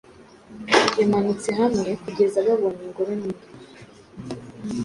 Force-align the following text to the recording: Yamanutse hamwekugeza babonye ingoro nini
Yamanutse 0.99 1.49
hamwekugeza 1.59 2.37
babonye 2.47 2.81
ingoro 2.87 3.11
nini 3.19 3.43